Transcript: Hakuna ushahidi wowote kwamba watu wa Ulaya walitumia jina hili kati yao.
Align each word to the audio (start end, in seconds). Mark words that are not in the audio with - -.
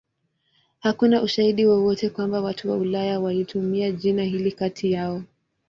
Hakuna 0.79 1.21
ushahidi 1.21 1.65
wowote 1.65 2.09
kwamba 2.09 2.41
watu 2.41 2.69
wa 2.69 2.77
Ulaya 2.77 3.19
walitumia 3.19 3.91
jina 3.91 4.23
hili 4.23 4.51
kati 4.51 4.91
yao. 4.91 5.23